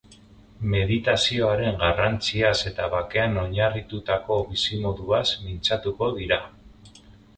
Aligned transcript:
Meditazioaren 0.69 1.77
garrantziaz 1.83 2.55
eta 2.71 2.87
bakean 2.95 3.37
oinarritutako 3.43 4.39
bizimoduaz 4.49 5.23
mintzatuko 5.49 6.11
dira. 6.21 6.41